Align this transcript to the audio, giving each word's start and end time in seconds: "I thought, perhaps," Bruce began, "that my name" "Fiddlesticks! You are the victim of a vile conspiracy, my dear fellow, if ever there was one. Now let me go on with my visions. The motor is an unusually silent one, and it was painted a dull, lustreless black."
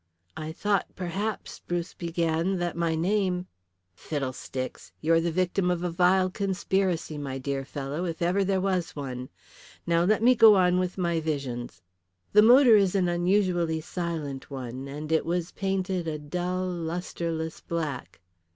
"I 0.35 0.51
thought, 0.51 0.87
perhaps," 0.95 1.59
Bruce 1.59 1.93
began, 1.93 2.57
"that 2.57 2.75
my 2.75 2.95
name" 2.95 3.45
"Fiddlesticks! 4.09 4.91
You 4.99 5.13
are 5.13 5.21
the 5.21 5.31
victim 5.31 5.69
of 5.69 5.83
a 5.83 5.91
vile 5.91 6.31
conspiracy, 6.31 7.19
my 7.19 7.37
dear 7.37 7.63
fellow, 7.63 8.05
if 8.05 8.19
ever 8.19 8.43
there 8.43 8.59
was 8.59 8.95
one. 8.95 9.29
Now 9.85 10.03
let 10.03 10.23
me 10.23 10.33
go 10.33 10.55
on 10.55 10.79
with 10.79 10.97
my 10.97 11.19
visions. 11.19 11.83
The 12.33 12.41
motor 12.41 12.75
is 12.75 12.95
an 12.95 13.07
unusually 13.07 13.79
silent 13.79 14.49
one, 14.49 14.87
and 14.87 15.11
it 15.11 15.23
was 15.23 15.51
painted 15.51 16.07
a 16.07 16.17
dull, 16.17 16.65
lustreless 16.67 17.61
black." 17.61 18.21